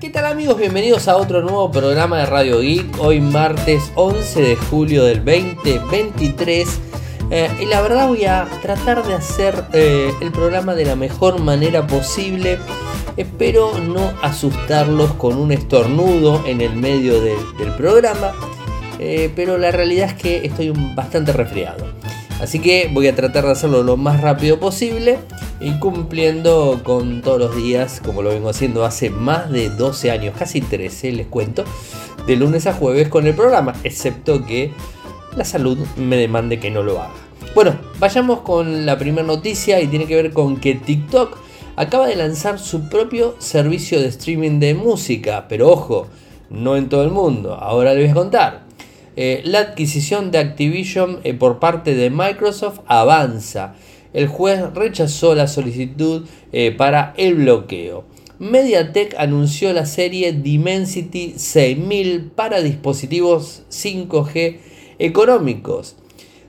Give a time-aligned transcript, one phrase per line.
[0.00, 0.56] ¿Qué tal amigos?
[0.56, 3.00] Bienvenidos a otro nuevo programa de Radio Geek.
[3.00, 6.80] Hoy martes 11 de julio del 2023.
[7.32, 11.40] Eh, y la verdad voy a tratar de hacer eh, el programa de la mejor
[11.40, 12.60] manera posible.
[13.16, 18.34] Espero no asustarlos con un estornudo en el medio del programa.
[19.00, 21.97] Eh, pero la realidad es que estoy bastante resfriado.
[22.40, 25.18] Así que voy a tratar de hacerlo lo más rápido posible
[25.60, 30.34] y cumpliendo con todos los días, como lo vengo haciendo hace más de 12 años,
[30.38, 31.64] casi 13 les cuento,
[32.26, 34.70] de lunes a jueves con el programa, excepto que
[35.36, 37.14] la salud me demande que no lo haga.
[37.54, 41.36] Bueno, vayamos con la primera noticia y tiene que ver con que TikTok
[41.74, 46.06] acaba de lanzar su propio servicio de streaming de música, pero ojo,
[46.50, 48.67] no en todo el mundo, ahora les voy a contar.
[49.20, 53.74] Eh, la adquisición de Activision eh, por parte de Microsoft avanza.
[54.12, 58.04] El juez rechazó la solicitud eh, para el bloqueo.
[58.38, 64.58] MediaTek anunció la serie Dimensity 6000 para dispositivos 5G
[65.00, 65.96] económicos.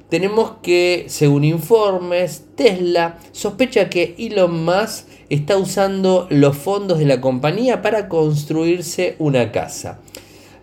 [0.09, 7.19] Tenemos que, según informes, Tesla sospecha que Elon Musk está usando los fondos de la
[7.19, 10.01] compañía para construirse una casa.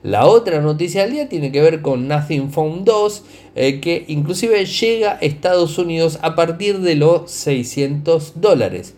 [0.07, 3.25] La otra noticia del día tiene que ver con Nothing Phone 2,
[3.57, 8.95] eh, que inclusive llega a Estados Unidos a partir de los 600 dólares.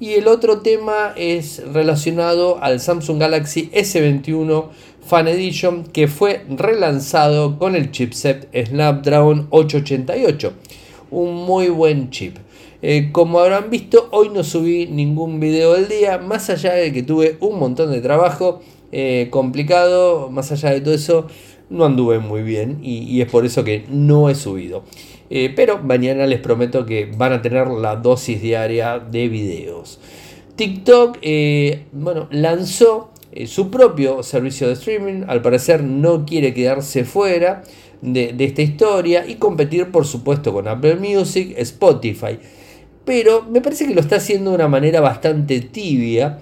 [0.00, 4.70] Y el otro tema es relacionado al Samsung Galaxy S21
[5.06, 10.52] Fan Edition que fue relanzado con el chipset Snapdragon 888.
[11.12, 12.38] Un muy buen chip.
[12.82, 17.04] Eh, como habrán visto, hoy no subí ningún video del día, más allá de que
[17.04, 21.26] tuve un montón de trabajo eh, complicado, más allá de todo eso,
[21.68, 24.84] no anduve muy bien y, es por eso que no he subido.
[25.30, 30.00] Eh, pero mañana les prometo que van a tener la dosis diaria de videos.
[30.56, 33.12] TikTok, eh, bueno, lanzó
[33.46, 35.22] su propio servicio de streaming.
[35.28, 37.62] Al parecer no quiere quedarse fuera
[38.02, 42.40] de, de esta historia y competir, por supuesto, con Apple Music, Spotify.
[43.04, 46.40] Pero me parece que lo está haciendo de una manera bastante tibia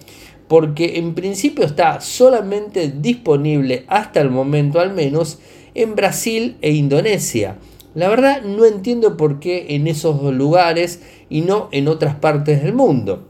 [0.48, 5.38] porque en principio está solamente disponible hasta el momento al menos
[5.74, 7.58] en Brasil e Indonesia.
[7.94, 12.62] La verdad no entiendo por qué en esos dos lugares y no en otras partes
[12.62, 13.28] del mundo.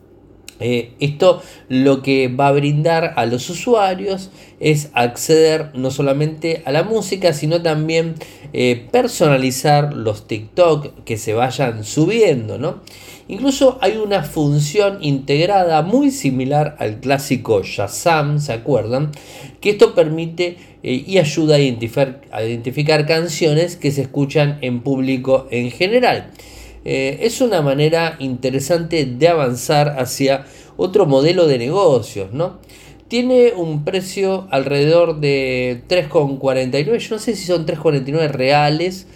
[0.60, 6.72] Eh, esto lo que va a brindar a los usuarios es acceder no solamente a
[6.72, 8.16] la música, sino también
[8.52, 12.80] eh, personalizar los TikTok que se vayan subiendo, ¿no?
[13.28, 19.12] Incluso hay una función integrada muy similar al clásico Shazam, ¿se acuerdan?
[19.60, 25.70] Que esto permite eh, y ayuda a identificar, canciones que se escuchan en público en
[25.70, 26.30] general.
[26.86, 30.46] Eh, es una manera interesante de avanzar hacia
[30.78, 32.58] otro modelo de negocios, ¿no?
[33.08, 39.06] Tiene un precio alrededor de 3,49, yo no sé si son 3,49 reales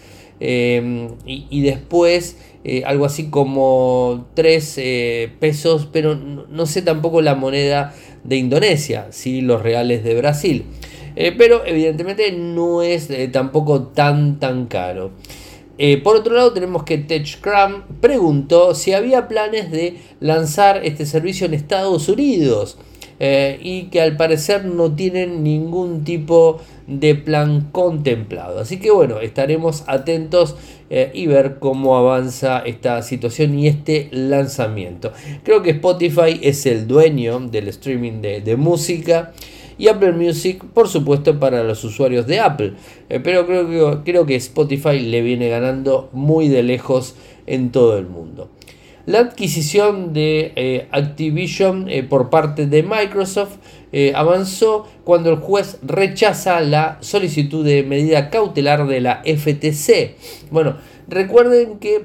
[0.41, 7.35] eh, y después eh, algo así como 3 eh, pesos, pero no, sé tampoco la
[7.35, 7.93] moneda
[8.23, 10.65] de Indonesia, sí los reales de Brasil.
[11.17, 15.11] Eh, pero evidentemente no es tampoco tan tan caro.
[16.05, 21.55] por otro lado tenemos que TechCram preguntó si había planes de lanzar este servicio en
[21.55, 22.79] Estados Unidos.
[23.21, 28.61] Eh, y que al parecer no tienen ningún tipo de plan contemplado.
[28.61, 30.57] Así que bueno, estaremos atentos
[30.91, 35.13] eh, y ver cómo avanza esta situación y este lanzamiento.
[35.45, 39.33] Creo que Spotify es el dueño del streaming de, música
[39.79, 42.75] y Apple Music, por supuesto, para los usuarios de Apple.
[43.09, 47.15] Eh, pero creo que, creo que Spotify le viene ganando muy de lejos
[47.47, 48.51] en todo el mundo.
[49.05, 53.57] La adquisición de eh, Activision eh, por parte de Microsoft
[53.91, 60.15] eh, avanzó cuando el juez rechaza la solicitud de medida cautelar de la FTC.
[60.53, 60.77] Bueno,
[61.09, 62.05] recuerden que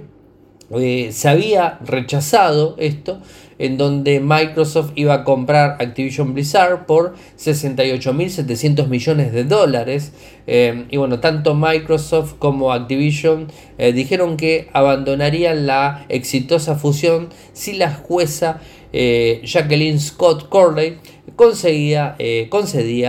[1.12, 3.22] se había rechazado esto
[3.60, 10.12] en donde Microsoft iba a comprar Activision Blizzard por 68.700 millones de dólares.
[10.46, 13.48] Eh, y bueno, tanto Microsoft como Activision
[13.78, 18.62] eh, dijeron que abandonarían la exitosa fusión si la jueza
[18.94, 20.98] eh, Jacqueline Scott Corley
[21.36, 22.16] concedía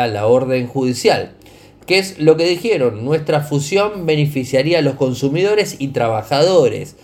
[0.07, 1.33] la orden judicial.
[1.87, 3.03] ¿Qué es lo que dijeron?
[3.03, 6.97] Nuestra fusión beneficiaría a los consumidores y trabajadores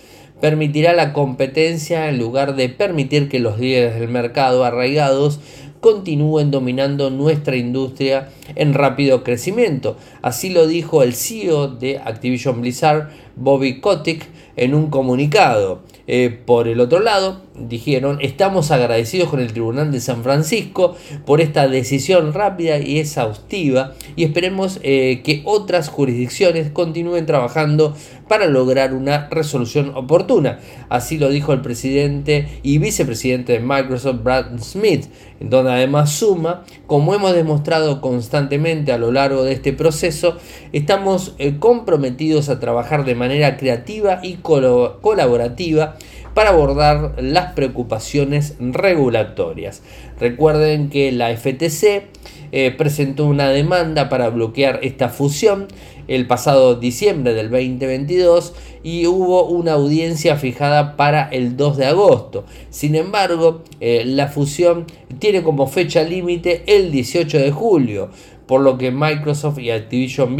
[0.44, 5.40] permitirá la competencia en lugar de permitir que los líderes del mercado arraigados
[5.80, 9.96] continúen dominando nuestra industria en rápido crecimiento.
[10.20, 15.80] Así lo dijo el CEO de Activision Blizzard, Bobby Kotick, en un comunicado.
[16.06, 21.40] Eh, por el otro lado, dijeron, estamos agradecidos con el Tribunal de San Francisco por
[21.40, 27.94] esta decisión rápida y exhaustiva y esperemos eh, que otras jurisdicciones continúen trabajando
[28.28, 30.58] para lograr una resolución oportuna.
[30.88, 35.06] Así lo dijo el presidente y vicepresidente de Microsoft, Brad Smith,
[35.40, 40.36] donde además suma, como hemos demostrado constantemente a lo largo de este proceso,
[40.72, 45.93] estamos eh, comprometidos a trabajar de manera creativa y colaborativa
[46.34, 49.82] para abordar las preocupaciones regulatorias.
[50.20, 52.08] Recuerden que la FTC
[52.52, 55.68] eh, presentó una demanda para bloquear esta fusión
[56.06, 58.52] el pasado diciembre del 2022
[58.82, 62.44] y hubo una audiencia fijada para el 2 de agosto.
[62.70, 64.86] Sin embargo, eh, la fusión
[65.18, 68.10] tiene como fecha límite el 18 de julio
[68.46, 70.36] por lo que Microsoft y Activision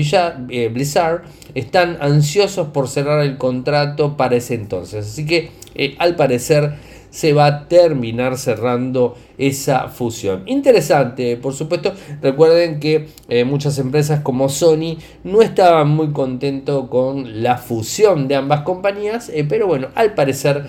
[0.51, 1.23] eh, Blizzard
[1.55, 5.07] están ansiosos por cerrar el contrato para ese entonces.
[5.07, 6.75] Así que eh, al parecer
[7.11, 10.43] se va a terminar cerrando esa fusión.
[10.47, 11.93] Interesante, por supuesto.
[12.21, 18.35] Recuerden que eh, muchas empresas como Sony no estaban muy contentos con la fusión de
[18.35, 20.67] ambas compañías, pero bueno, al parecer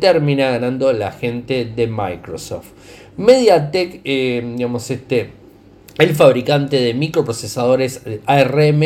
[0.00, 2.68] termina ganando la gente de Microsoft.
[3.18, 5.43] MediaTek, digamos, este
[5.98, 8.82] el fabricante de microprocesadores ARM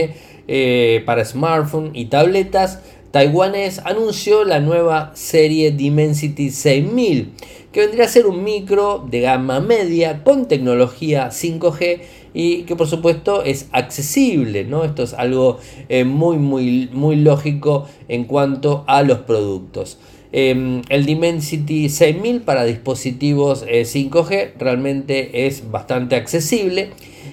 [0.46, 7.32] eh, para smartphones y tabletas taiwanés anunció la nueva serie Dimensity 6000,
[7.72, 12.00] que vendría a ser un micro de gama media con tecnología 5G
[12.34, 14.84] y que por supuesto es accesible, ¿no?
[14.84, 15.58] Esto es algo
[15.88, 19.98] eh, muy, muy, muy lógico en cuanto a los productos.
[20.30, 26.90] Em, el Dimensity 6000 para dispositivos 5G eh, realmente es bastante accesible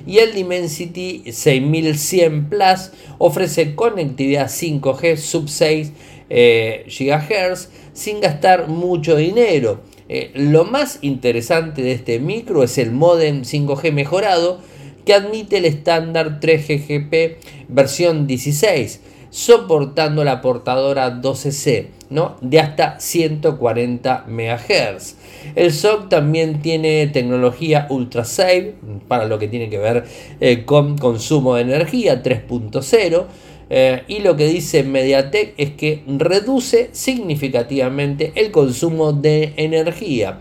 [0.07, 5.91] y el Dimensity 6100 Plus ofrece conectividad 5G sub 6
[6.29, 9.81] eh, GHz sin gastar mucho dinero.
[10.07, 14.59] Eh, lo más interesante de este micro es el modem 5G mejorado
[15.05, 17.35] que admite el estándar 3GGP
[17.67, 19.01] versión 16
[19.35, 22.37] soportando la portadora 12C ¿no?
[22.39, 25.15] de hasta 140 MHz.
[25.55, 28.75] El SOC también tiene tecnología Ultra Safe
[29.09, 30.05] para lo que tiene que ver
[30.39, 33.25] eh, con consumo de energía 3.0.
[33.69, 40.39] Eh, y lo que dice Mediatek es que reduce significativamente el consumo de energía.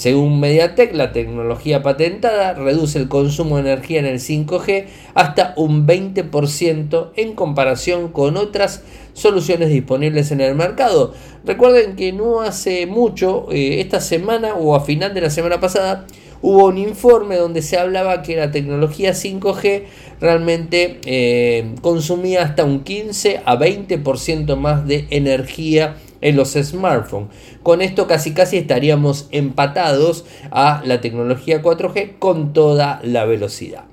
[0.00, 5.86] Según Mediatek, la tecnología patentada reduce el consumo de energía en el 5G hasta un
[5.86, 8.82] 20% en comparación con otras
[9.12, 11.12] soluciones disponibles en el mercado.
[11.44, 16.06] Recuerden que no hace mucho, eh, esta semana o a final de la semana pasada,
[16.40, 19.82] hubo un informe donde se hablaba que la tecnología 5G
[20.18, 27.30] realmente eh, consumía hasta un 15 a 20% más de energía en los smartphones.
[27.62, 33.84] Con esto casi casi estaríamos empatados a la tecnología 4G con toda la velocidad.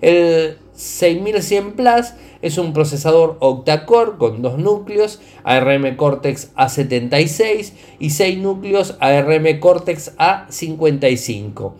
[0.00, 8.38] El 6100 Plus es un procesador octa-core con dos núcleos ARM Cortex A76 y 6
[8.38, 11.72] núcleos ARM Cortex A55.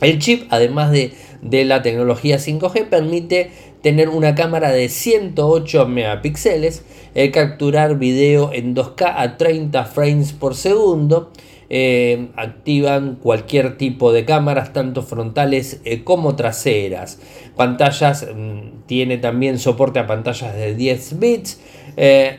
[0.00, 3.52] El chip, además de, de la tecnología 5G, permite
[3.84, 10.54] tener una cámara de 108 megapíxeles, eh, capturar video en 2K a 30 frames por
[10.54, 11.30] segundo,
[11.68, 17.18] eh, activan cualquier tipo de cámaras, tanto frontales eh, como traseras.
[17.56, 21.60] Pantallas, mm, tiene también soporte a pantallas de 10 bits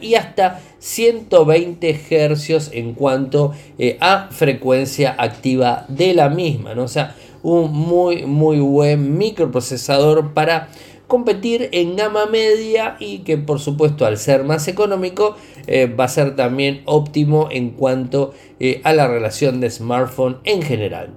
[0.02, 3.54] y hasta 120 Hz en cuanto
[4.02, 6.74] a frecuencia activa de la misma.
[6.75, 6.90] ¿no?
[6.90, 10.70] Sea, un muy, muy buen microprocesador para
[11.06, 15.36] competir en gama media y que por supuesto al ser más económico
[15.68, 20.64] eh, va a ser también óptimo en cuanto eh, a la relación de smartphone en
[20.64, 21.12] general.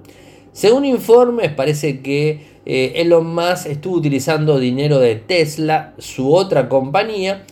[0.51, 7.45] Según informes parece que eh, Elon Musk estuvo utilizando dinero de Tesla, su otra compañía,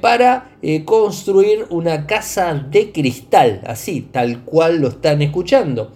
[0.00, 5.92] para construir una casa de cristal, así, tal cual lo están escuchando.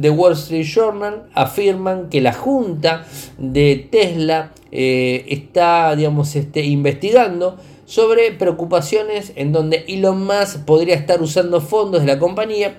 [0.00, 3.06] The Wall Street Journal afirman que la junta
[3.38, 11.20] de Tesla eh, está, digamos, este, investigando sobre preocupaciones en donde Elon Musk podría estar
[11.20, 12.78] usando fondos de la compañía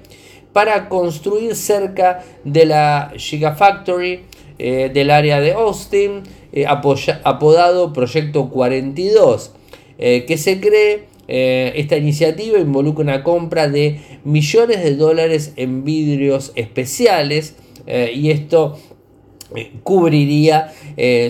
[0.54, 4.22] para construir cerca de la Gigafactory
[4.58, 9.52] eh, del área de Austin, eh, apodado Proyecto 42,
[9.98, 16.52] que se cree eh, esta iniciativa involucra una compra de millones de dólares en vidrios
[16.54, 17.56] especiales
[17.88, 18.78] eh, y esto
[19.56, 20.72] eh, cubriría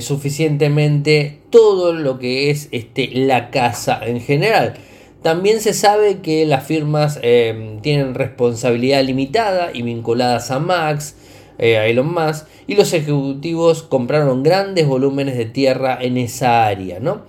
[0.01, 4.73] suficientemente todo lo que es este, la casa en general.
[5.21, 11.15] También se sabe que las firmas tienen responsabilidad limitada y vinculadas a Max,
[11.57, 17.21] a Elon Musk, y los ejecutivos compraron grandes volúmenes de tierra en esa área, ¿no?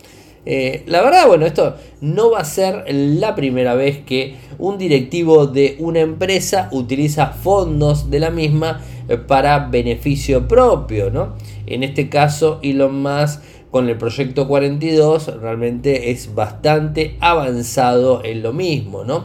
[0.47, 5.47] Eh, la verdad, bueno, esto no va a ser la primera vez que un directivo
[5.47, 8.81] de una empresa utiliza fondos de la misma
[9.27, 11.35] para beneficio propio, ¿no?
[11.67, 18.53] En este caso, Elon Musk con el proyecto 42 realmente es bastante avanzado en lo
[18.53, 19.25] mismo, ¿no?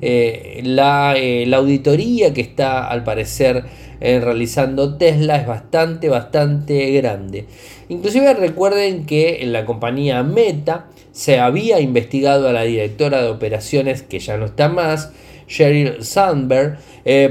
[0.00, 3.64] Eh, la, eh, la, auditoría que está al parecer
[4.00, 7.46] eh, realizando Tesla es bastante, bastante grande.
[7.88, 14.02] Inclusive recuerden que en la compañía Meta se había investigado a la directora de operaciones,
[14.02, 15.10] que ya no está más,
[15.48, 16.78] Sheryl Sandberg,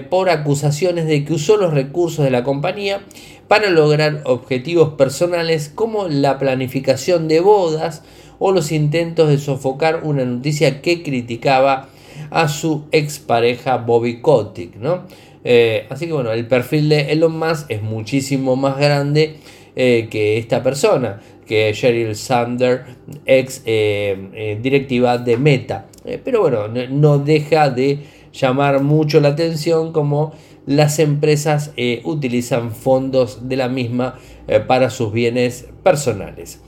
[0.10, 3.02] por acusaciones de que usó los recursos de la compañía
[3.48, 8.02] para lograr objetivos personales como la planificación de bodas
[8.40, 11.90] o los intentos de sofocar una noticia que criticaba
[12.30, 14.76] a su expareja Bobby Kotick.
[14.76, 15.04] ¿no?
[15.44, 19.38] Eh, así que bueno, el perfil de Elon Musk es muchísimo más grande
[19.76, 22.84] eh, que esta persona, que Sheryl Sander,
[23.26, 25.86] ex eh, directiva de Meta.
[26.26, 28.00] pero bueno, no deja de
[28.34, 30.34] llamar mucho la atención como
[30.66, 31.72] las empresas
[32.04, 34.20] utilizan fondos de la misma
[34.68, 36.60] para sus bienes personales.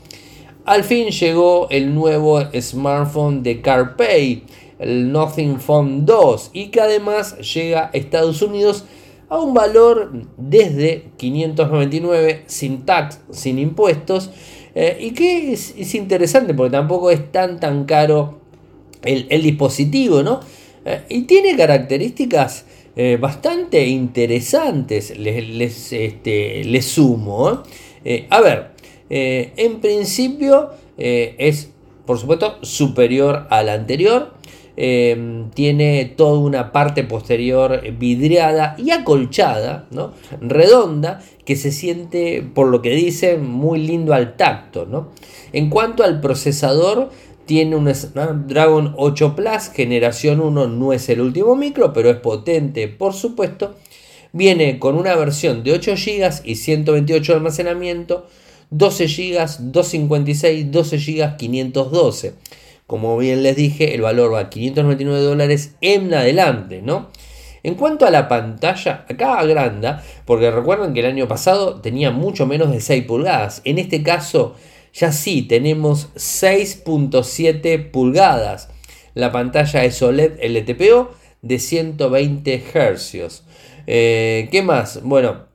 [0.63, 4.44] Al fin llegó el nuevo smartphone de CarPay,
[4.79, 8.86] el Nothing Phone 2, y que además llega a Estados Unidos
[9.29, 14.31] a un valor desde 599 sin tax, sin impuestos,
[14.74, 18.39] eh, y que es, interesante porque tampoco es tan tan caro
[19.03, 20.39] el, el dispositivo, ¿no?
[21.09, 22.65] y tiene características
[23.01, 27.63] eh, bastante interesantes, les, este, sumo.
[28.03, 28.27] ¿eh?
[28.29, 28.71] a ver,
[29.09, 31.69] eh, en principio es,
[32.05, 34.33] por supuesto, superior al anterior.
[35.53, 40.13] Tiene toda una parte posterior vidriada y acolchada, ¿no?
[40.39, 44.86] redonda, que se siente, por lo que dicen, muy lindo al tacto.
[44.86, 45.09] ¿no?
[45.51, 47.09] En cuanto al procesador,
[47.45, 52.88] tiene un Snapdragon 8 Plus, generación 1, no es el último micro, pero es potente,
[52.88, 53.75] por supuesto.
[54.31, 58.27] Viene con una versión de 8 GB y 128 de almacenamiento,
[58.69, 62.33] 12 GB, 256, 12 GB, 512.
[62.89, 67.12] Como bien les dije, el valor va a 599 dólares en adelante, ¿no?
[67.62, 72.48] En cuanto a la pantalla, acá agranda, porque recuerden que el año pasado tenía mucho
[72.48, 73.62] menos de 6 pulgadas.
[73.63, 74.55] En este caso
[74.91, 78.69] ya sí tenemos 6.7 pulgadas.
[79.13, 81.12] La pantalla es OLED LTPO
[81.43, 83.43] de 120 Hz.
[83.86, 85.03] Eh, ¿Qué más?
[85.03, 85.46] Bueno,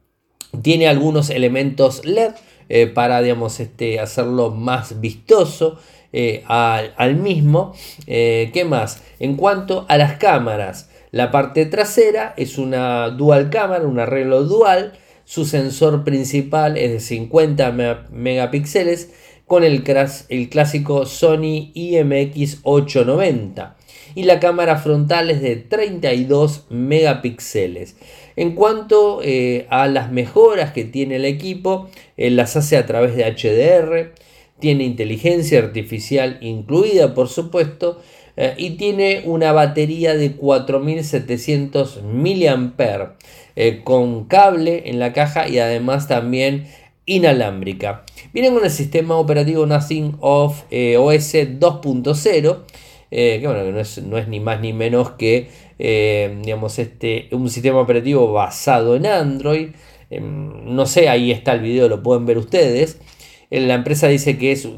[0.62, 2.30] tiene algunos elementos LED
[2.68, 5.80] eh, para digamos, este, hacerlo más vistoso
[6.14, 7.74] eh, al, mismo.
[8.06, 9.02] ¿Qué más?
[9.18, 14.94] En cuanto a las cámaras, la parte trasera es una dual cámara, un arreglo dual.
[15.24, 17.72] Su sensor principal es de 50
[18.10, 19.10] megapíxeles
[19.46, 19.84] con el,
[20.28, 23.74] el clásico Sony IMX890
[24.14, 27.96] y la cámara frontal es de 32 megapíxeles.
[28.36, 33.16] En cuanto eh, a las mejoras que tiene el equipo, eh, las hace a través
[33.16, 34.12] de HDR,
[34.60, 38.00] tiene inteligencia artificial incluida por supuesto,
[38.36, 43.16] eh, y tiene una batería de 4700 mAh
[43.84, 46.66] con cable en la caja y además también
[47.06, 48.04] inalámbrica.
[48.32, 52.58] Viene con el sistema operativo Nothing of eh, OS 2.0,
[53.10, 57.28] eh, que bueno, no es, no es, ni más ni menos que eh, digamos, este,
[57.32, 59.70] un sistema operativo basado en Android.
[60.10, 63.00] Em, no sé, ahí está el video, lo pueden ver ustedes.
[63.60, 64.68] La empresa dice que es,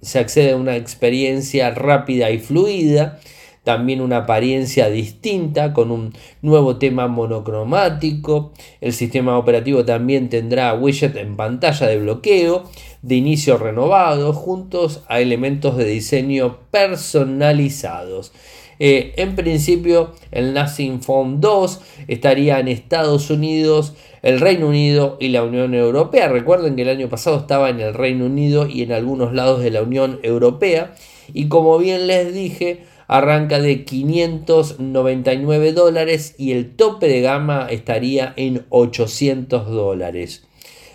[0.00, 3.20] se accede a una experiencia rápida y fluida
[3.64, 6.12] también una apariencia distinta con un
[6.42, 8.52] nuevo tema monocromático.
[8.80, 12.64] El sistema operativo también tendrá widget en pantalla de bloqueo
[13.02, 18.32] de inicio renovado juntos a elementos de diseño personalizados.
[18.78, 25.28] Eh, en principio, el Nothing Phone 2 estaría en Estados Unidos, el Reino Unido y
[25.28, 26.28] la Unión Europea.
[26.28, 29.70] Recuerden que el año pasado estaba en el Reino Unido y en algunos lados de
[29.70, 30.94] la Unión Europea.
[31.32, 38.32] Y como bien les dije, arranca de 599 dólares y el tope de gama estaría
[38.36, 40.46] en 800 dólares.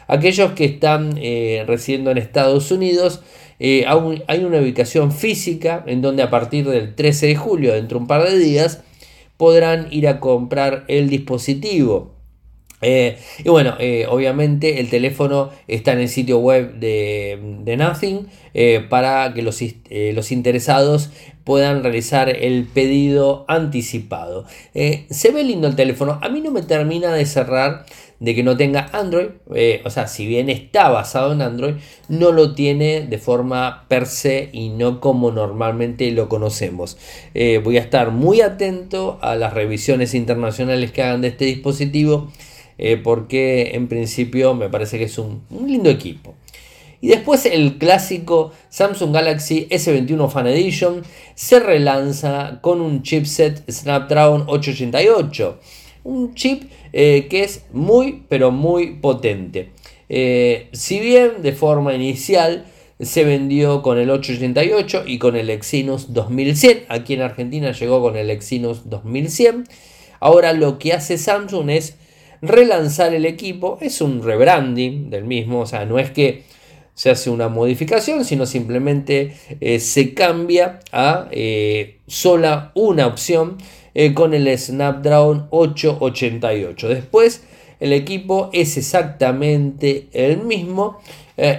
[0.07, 3.21] Aquellos que están eh, residiendo en Estados Unidos,
[3.59, 3.85] eh,
[4.27, 8.07] hay una ubicación física en donde a partir del 13 de julio, dentro de un
[8.07, 8.81] par de días,
[9.37, 12.15] podrán ir a comprar el dispositivo.
[12.81, 18.27] Eh, y bueno, eh, obviamente el teléfono está en el sitio web de, Nothing
[18.89, 21.11] para que los, los interesados
[21.43, 24.45] puedan realizar el pedido anticipado.
[24.73, 27.85] Se ve lindo el teléfono, a mí no me termina de cerrar
[28.19, 31.75] de que no tenga Android, eh, o sea, si bien está basado en Android,
[32.07, 36.97] no lo tiene de forma per se y no como normalmente lo conocemos.
[37.33, 42.31] Eh, voy a estar muy atento a las revisiones internacionales que hagan de este dispositivo,
[43.03, 46.35] porque en principio me parece que es un lindo equipo.
[47.01, 54.43] Y después el clásico Samsung Galaxy S21 Fan Edition se relanza con un chipset Snapdragon
[54.47, 55.59] 888.
[56.09, 59.69] Un chip eh, que es muy pero muy potente.
[60.09, 62.65] Eh, si bien de forma inicial
[62.99, 68.17] se vendió con el 888 y con el Exynos 2100, aquí en Argentina llegó con
[68.17, 69.65] el Exynos 2100.
[70.19, 71.95] Ahora lo que hace Samsung es
[72.41, 76.41] relanzar el equipo, es un rebranding del mismo, o sea, no es que
[76.95, 81.29] se hace una modificación, sino simplemente eh, se cambia a
[82.07, 83.57] sola una opción
[84.01, 86.88] eh, con el Snapdragon 888.
[86.88, 87.44] Después
[87.82, 91.00] el equipo es exactamente el mismo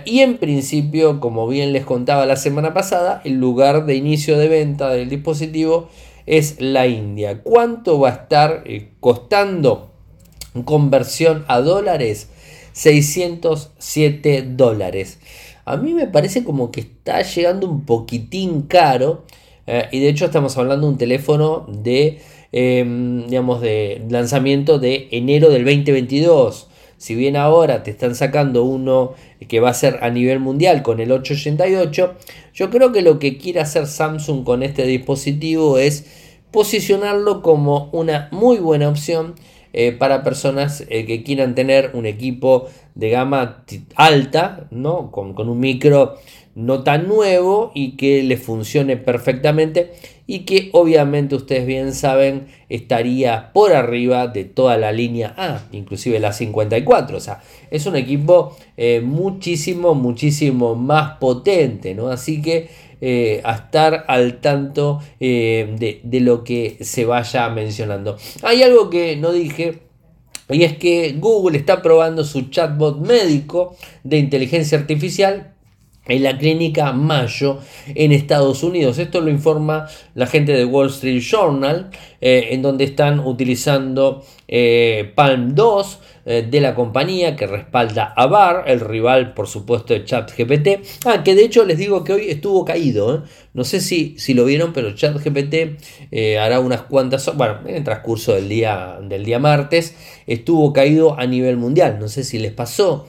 [0.04, 4.48] y en principio, como bien les contaba la semana pasada, el lugar de inicio de
[4.48, 5.88] venta del dispositivo
[6.26, 7.42] es la India.
[7.42, 8.64] ¿Cuánto va a estar
[9.00, 9.90] costando
[10.66, 12.28] conversión a dólares?
[12.72, 15.18] 607 dólares.
[15.64, 19.24] A mí me parece como que está llegando un poquitín caro.
[19.72, 22.18] Eh, y de hecho estamos hablando de un teléfono de,
[22.50, 26.66] em, digamos, de lanzamiento de enero del 2022.
[26.96, 29.14] Si bien ahora te están sacando uno
[29.46, 32.14] que va a ser a nivel mundial con el 888,
[32.52, 36.04] yo creo que lo que quiere hacer Samsung con este dispositivo es
[36.50, 39.36] posicionarlo como una muy buena opción
[39.72, 45.10] eh, para personas eh, que quieran tener un equipo de gama alta, ¿no?
[45.10, 46.16] Con, un micro
[46.54, 49.92] no tan nuevo y que le funcione perfectamente
[50.30, 56.20] y que obviamente ustedes bien saben estaría por arriba de toda la línea A, inclusive
[56.20, 62.10] la 54, o sea, es un equipo eh, muchísimo, muchísimo más potente, ¿no?
[62.10, 62.68] Así que
[63.00, 68.16] eh, a estar al tanto eh, de, lo que se vaya mencionando.
[68.42, 69.80] Hay algo que no dije.
[70.48, 75.54] Y es que Google está probando su chatbot médico de inteligencia artificial
[76.06, 77.58] en la clínica Mayo
[77.94, 78.98] en Estados Unidos.
[78.98, 84.24] Esto lo informa la gente de Wall Street Journal, eh, en donde están utilizando
[85.14, 90.04] Palm 2 eh, de la compañía que respalda a Bar, el rival por supuesto de
[90.04, 90.68] ChatGPT.
[91.06, 93.14] Ah, que de hecho les digo que hoy estuvo caído.
[93.14, 93.20] ¿eh?
[93.54, 97.84] No sé si, si lo vieron, pero ChatGPT eh, hará unas cuantas, bueno, en el
[97.84, 101.98] transcurso del día, del día martes, estuvo caído a nivel mundial.
[101.98, 103.08] No sé si les pasó.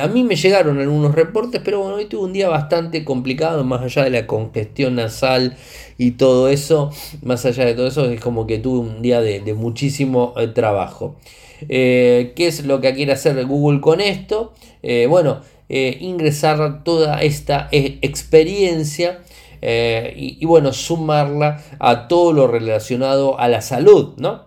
[0.00, 3.82] A mí me llegaron algunos reportes, pero bueno, hoy tuve un día bastante complicado, más
[3.82, 5.56] allá de la congestión nasal
[5.96, 6.90] y todo eso,
[7.22, 11.14] más allá de todo eso, es como que tuve un día de, muchísimo trabajo.
[11.68, 14.52] Eh, ¿Qué es lo que quiere hacer Google con esto?
[14.82, 19.22] Eh, bueno, eh, ingresar toda esta experiencia
[19.62, 24.46] y, bueno, sumarla a todo lo relacionado a la salud, ¿no?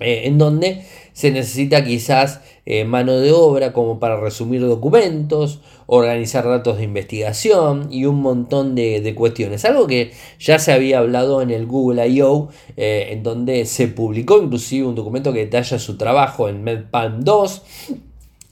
[0.00, 0.84] en donde
[1.18, 7.88] se necesita quizás eh, mano de obra como para resumir documentos, organizar datos de investigación
[7.90, 9.64] y un montón de, cuestiones.
[9.64, 14.40] Algo que ya se había hablado en el Google I.O., eh, en donde se publicó
[14.40, 17.62] inclusive un documento que detalla su trabajo en MedPalm 2,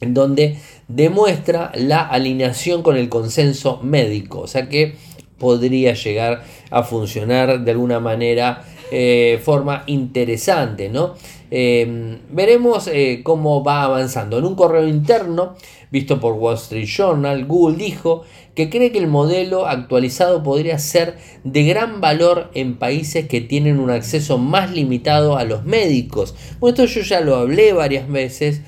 [0.01, 4.97] en donde demuestra la alineación con el consenso médico, o sea que
[5.39, 11.15] podría llegar a funcionar de alguna manera eh, forma interesante, ¿no?
[11.51, 14.39] Em, veremos eh, cómo va avanzando.
[14.39, 15.55] En un correo interno
[15.91, 21.17] visto por Wall Street Journal, Google dijo que cree que el modelo actualizado podría ser
[21.45, 26.35] de gran valor en países que tienen un acceso más limitado a los médicos.
[26.59, 28.63] Bueno, esto yo ya lo hablé varias veces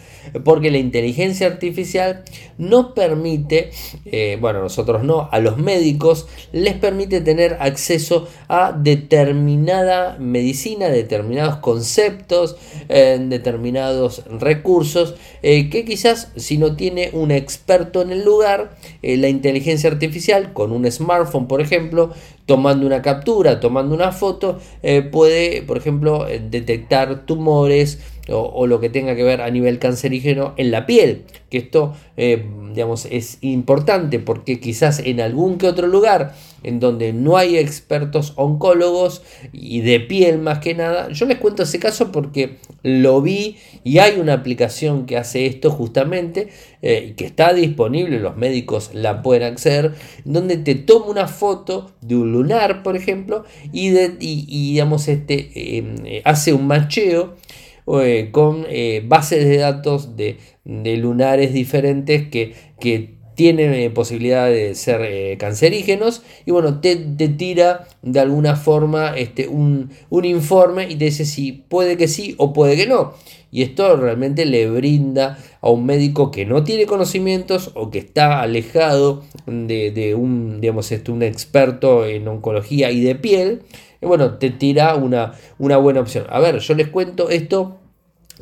[0.44, 2.24] porque la inteligencia artificial
[2.58, 3.70] nos permite,
[4.06, 11.56] eh, bueno, nosotros no, a los médicos les permite tener acceso a determinada medicina, determinados
[11.56, 12.56] conceptos,
[12.88, 19.28] eh, determinados recursos, eh, que quizás si no tiene un experto en el lugar, la
[19.28, 22.12] inteligencia artificial con un smartphone, por ejemplo,
[22.48, 24.58] tomando una captura, tomando una foto,
[25.12, 30.70] puede, por ejemplo, detectar tumores, o, lo que tenga que ver a nivel cancerígeno en
[30.70, 31.24] la piel.
[31.50, 37.12] Que esto, eh, digamos, es importante porque quizás en algún que otro lugar en donde
[37.12, 42.10] no hay expertos oncólogos y de piel más que nada, yo les cuento ese caso
[42.12, 46.48] porque lo vi y hay una aplicación que hace esto justamente
[46.82, 49.94] eh, y que está disponible, los médicos la pueden acceder,
[50.24, 56.52] donde te toma una foto de un lunar, por ejemplo, y, digamos, este, em, hace
[56.52, 57.36] un macheo
[58.32, 58.66] con
[59.04, 66.80] bases de datos de, lunares diferentes que, que tienen posibilidad de ser cancerígenos y bueno,
[66.80, 72.08] te, tira de alguna forma este, un, un, informe y te dice si puede que
[72.08, 73.12] sí o puede que no.
[73.52, 78.42] Y esto realmente le brinda a un médico que no tiene conocimientos o que está
[78.42, 83.62] alejado de, un, digamos, este, un experto en oncología y de piel,
[84.02, 86.26] y bueno, te tira una, una buena opción.
[86.28, 87.77] A ver, yo les cuento esto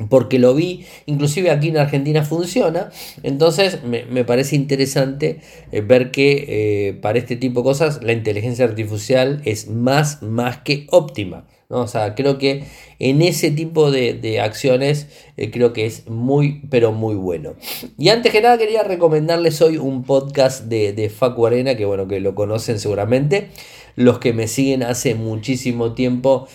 [0.09, 2.91] porque lo vi, inclusive aquí en Argentina funciona,
[3.23, 5.39] entonces me, parece interesante
[5.71, 6.45] eh, ver que
[6.89, 11.47] eh, para este tipo de cosas la inteligencia artificial es más, más que óptima.
[11.69, 11.79] ¿no?
[11.79, 12.63] O sea, creo que
[12.99, 17.55] en ese tipo de, acciones eh, creo que es muy, pero muy bueno.
[17.97, 22.07] Y antes que nada quería recomendarles hoy un podcast de, de Facu Arena, que bueno,
[22.07, 23.49] que lo conocen seguramente.
[23.95, 26.47] Los que me siguen hace muchísimo tiempo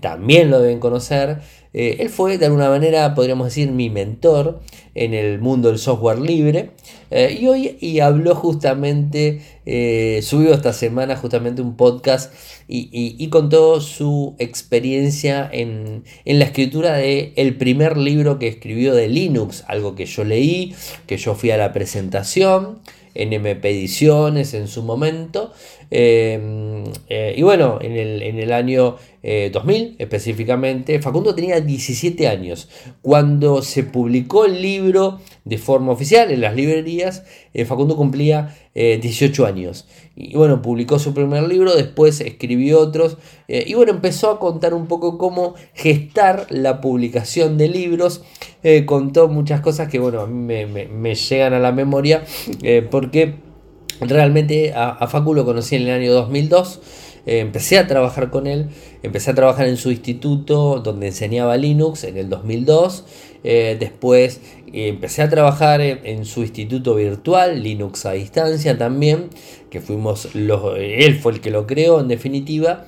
[0.00, 1.40] también lo deben conocer.
[1.74, 4.60] Eh, él fue de alguna manera, podríamos decir, mi mentor
[4.94, 6.70] en el mundo del software libre.
[7.10, 9.40] Eh, y hoy y habló justamente,
[10.22, 12.32] subió esta semana justamente un podcast
[12.68, 19.64] y, contó su experiencia en, la escritura del el primer libro que escribió de Linux,
[19.66, 20.74] algo que yo leí,
[21.06, 22.78] que yo fui a la presentación
[23.14, 25.52] en MP Ediciones en su momento.
[25.90, 32.28] Em, eh, y bueno, en el, en el año 2000 eh, específicamente, Facundo tenía 17
[32.28, 32.68] años.
[33.00, 39.46] Cuando se publicó el libro de forma oficial en las librerías, eh, Facundo cumplía 18
[39.46, 39.86] años.
[40.16, 43.18] Y bueno, publicó su primer libro, después escribió otros.
[43.46, 48.24] y bueno, empezó a contar un poco cómo gestar la publicación de libros.
[48.86, 52.24] contó muchas cosas que bueno, a mí me, me llegan a la memoria
[52.90, 53.34] porque
[54.00, 56.80] Realmente a, Facu lo conocí en el año 2002.
[57.26, 58.68] Eh, empecé a trabajar con él,
[59.02, 63.04] empecé a trabajar en su instituto donde enseñaba Linux en el 2002.
[63.44, 64.40] Eh, después
[64.72, 69.28] eh, empecé a trabajar en, su instituto virtual, Linux a distancia también,
[69.70, 72.86] que fuimos los, él fue el que lo creó en definitiva.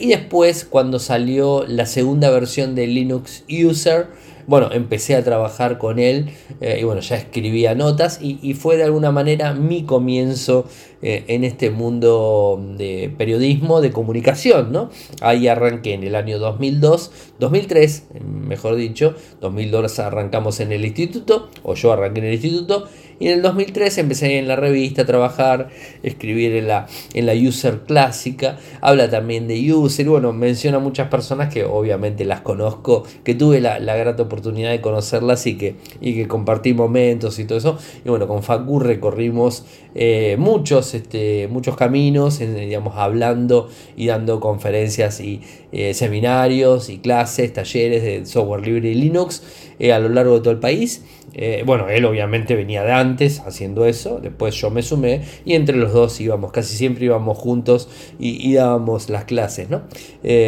[0.00, 4.08] y después cuando salió la segunda versión de Linux User,
[4.48, 6.30] bueno, empecé a trabajar con él
[6.62, 10.66] eh, y bueno, ya escribía notas y, fue de alguna manera mi comienzo
[11.02, 14.90] eh, en este mundo de periodismo, de comunicación, ¿no?
[15.20, 21.74] Ahí arranqué en el año 2002, 2003, mejor dicho, 2002 arrancamos en el instituto, o
[21.74, 22.88] yo arranqué en el instituto,
[23.20, 25.70] y en el 2003 empecé en la revista a trabajar,
[26.02, 31.52] escribir en la, en la user clásica, habla también de user, bueno, menciona muchas personas
[31.52, 36.14] que obviamente las conozco, que tuve la, la grata oportunidad de conocerlas y que, y
[36.14, 37.78] que compartí momentos y todo eso.
[38.04, 45.20] Y bueno, con Facu recorrimos eh, muchos, este, muchos caminos, digamos, hablando y dando conferencias
[45.20, 45.40] y
[45.72, 49.42] eh, seminarios y clases, talleres de software libre y Linux
[49.78, 51.02] eh, a lo largo de todo el país.
[51.64, 55.92] Bueno, él obviamente venía de antes haciendo eso, después yo me sumé y entre los
[55.92, 59.82] dos íbamos, casi siempre íbamos juntos y, dábamos las clases, ¿no?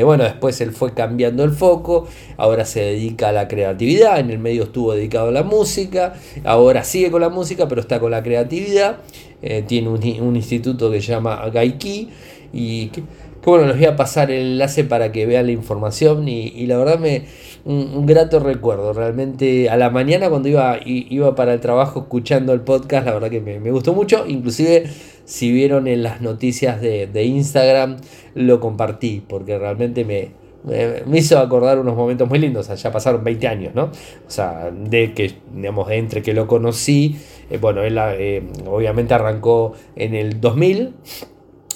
[0.04, 4.38] bueno, después él fue cambiando el foco, ahora se dedica a la creatividad, en el
[4.38, 8.22] medio estuvo dedicado a la música, ahora sigue con la música, pero está con la
[8.22, 8.98] creatividad.
[9.42, 12.10] Eh, tiene un, instituto que se llama Gaiki
[12.52, 13.02] y que,
[13.42, 16.98] bueno, les voy a pasar el enlace para que vean la información y, la verdad
[16.98, 17.22] me
[17.64, 22.60] un, grato recuerdo, realmente a la mañana cuando iba, iba para el trabajo escuchando el
[22.60, 24.84] podcast, la verdad que me, gustó mucho, inclusive
[25.24, 27.98] si vieron en las noticias de, de Instagram
[28.34, 33.24] lo compartí porque realmente me, me hizo acordar unos momentos muy lindos, o ya pasaron
[33.24, 33.84] 20 años, ¿no?
[33.84, 37.16] O sea, de que, digamos, entre que lo conocí,
[37.50, 40.92] eh, bueno, él eh, obviamente arrancó en el 2000, eh,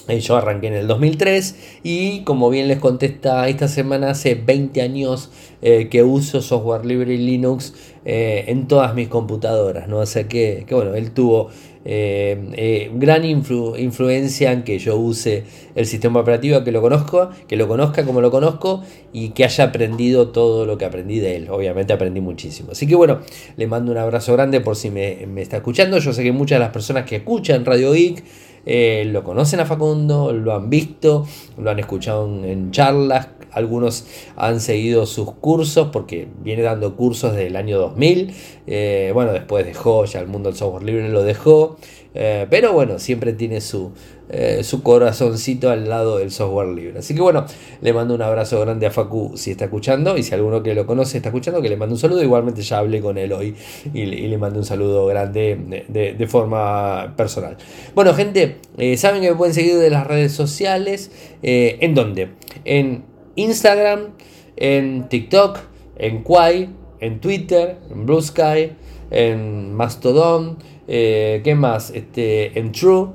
[0.07, 5.31] yo arranqué en el 2003 y como bien les contesta esta semana, hace 20 años
[5.61, 7.73] que uso software libre y Linux
[8.05, 9.97] en todas mis computadoras, ¿no?
[9.97, 11.49] O sea que, que bueno, él tuvo
[11.87, 15.43] eh, eh, gran influencia en que yo use
[15.75, 18.81] el sistema operativo, que lo conozco, que lo conozca como lo conozco
[19.13, 21.47] y que haya aprendido todo lo que aprendí de él.
[21.51, 22.71] Obviamente aprendí muchísimo.
[22.71, 23.19] Así que bueno,
[23.55, 25.99] le mando un abrazo grande por si me, está escuchando.
[25.99, 28.23] Yo sé que muchas de las personas que escuchan Radio Geek
[28.65, 31.25] eh, lo conocen a Facundo, lo han visto,
[31.57, 37.47] lo han escuchado en charlas algunos han seguido sus cursos porque viene dando cursos desde
[37.47, 38.33] el año 2000.
[38.67, 41.77] Eh, bueno, después dejó, ya el mundo del software libre lo dejó.
[42.13, 43.93] Eh, pero bueno, siempre tiene su,
[44.29, 46.99] eh, su corazoncito al lado del software libre.
[46.99, 47.45] Así que bueno,
[47.81, 50.85] le mando un abrazo grande a Facu si está escuchando y si alguno que lo
[50.85, 52.23] conoce está escuchando, que le mando un saludo.
[52.23, 53.55] Igualmente ya hablé con él hoy
[53.93, 57.57] y, le mando un saludo grande de, forma personal.
[57.93, 61.11] Bueno, gente, eh, saben que me pueden seguir de las redes sociales.
[61.41, 62.29] ¿En dónde?
[62.65, 63.03] En
[63.35, 64.15] Instagram,
[64.57, 65.59] en TikTok,
[65.97, 68.71] en Quai, en Twitter, en Blue Sky,
[69.11, 70.57] en Mastodon
[70.87, 71.89] eh, ¿Qué más?
[71.91, 73.09] Este, en True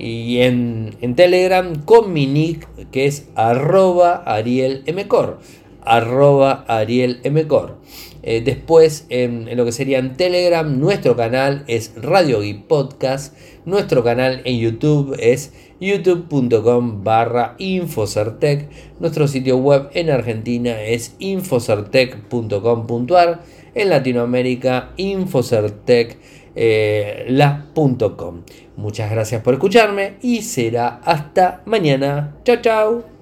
[0.00, 5.38] y en, Telegram con mi nick que es arroba arielmcor.
[5.82, 7.78] Arroba arielmcor.
[8.22, 13.34] Eh, después en, lo que sería en Telegram, nuestro canal es Radio Geek Podcast.
[13.64, 18.68] Nuestro canal en YouTube es youtube.com barra infocertec.
[19.00, 23.40] Nuestro sitio web en Argentina es infocertec.com.ar.
[23.74, 26.18] En Latinoamérica, infocertec
[26.62, 27.26] eh.
[28.76, 32.36] Muchas gracias por escucharme y será hasta mañana.
[32.44, 33.10] Chao, chao.